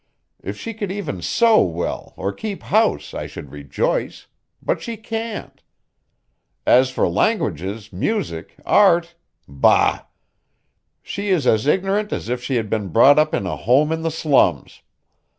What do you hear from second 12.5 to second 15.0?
had been brought up in a home in the slums.